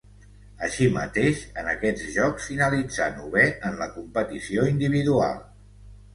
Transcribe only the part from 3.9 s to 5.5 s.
competició individual.